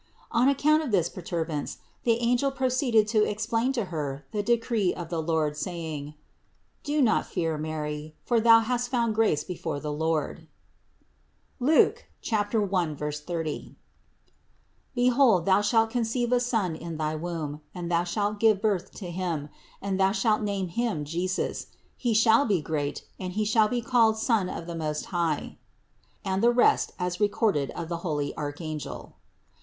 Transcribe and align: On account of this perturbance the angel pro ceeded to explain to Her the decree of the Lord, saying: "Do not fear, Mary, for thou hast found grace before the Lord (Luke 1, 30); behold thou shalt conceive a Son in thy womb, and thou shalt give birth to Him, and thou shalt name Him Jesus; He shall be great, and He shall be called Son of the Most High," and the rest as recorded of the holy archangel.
On 0.31 0.49
account 0.49 0.81
of 0.81 0.89
this 0.89 1.09
perturbance 1.09 1.77
the 2.05 2.17
angel 2.23 2.49
pro 2.49 2.69
ceeded 2.69 3.07
to 3.09 3.23
explain 3.23 3.71
to 3.73 3.85
Her 3.93 4.25
the 4.31 4.41
decree 4.41 4.95
of 4.95 5.09
the 5.09 5.21
Lord, 5.21 5.55
saying: 5.55 6.15
"Do 6.81 7.03
not 7.03 7.27
fear, 7.27 7.55
Mary, 7.55 8.15
for 8.25 8.39
thou 8.39 8.61
hast 8.61 8.89
found 8.89 9.13
grace 9.13 9.43
before 9.43 9.79
the 9.79 9.91
Lord 9.93 10.47
(Luke 11.59 12.05
1, 12.31 12.97
30); 12.97 13.75
behold 14.95 15.45
thou 15.45 15.61
shalt 15.61 15.91
conceive 15.91 16.31
a 16.31 16.39
Son 16.39 16.75
in 16.75 16.97
thy 16.97 17.13
womb, 17.15 17.61
and 17.75 17.91
thou 17.91 18.03
shalt 18.03 18.39
give 18.39 18.59
birth 18.59 18.91
to 18.95 19.11
Him, 19.11 19.49
and 19.83 19.99
thou 19.99 20.11
shalt 20.11 20.41
name 20.41 20.69
Him 20.69 21.05
Jesus; 21.05 21.67
He 21.95 22.15
shall 22.15 22.47
be 22.47 22.59
great, 22.59 23.05
and 23.19 23.33
He 23.33 23.45
shall 23.45 23.67
be 23.67 23.83
called 23.83 24.17
Son 24.17 24.49
of 24.49 24.65
the 24.65 24.73
Most 24.73 25.05
High," 25.13 25.59
and 26.25 26.41
the 26.41 26.49
rest 26.49 26.93
as 26.97 27.19
recorded 27.19 27.69
of 27.77 27.87
the 27.87 27.97
holy 27.97 28.35
archangel. 28.35 29.17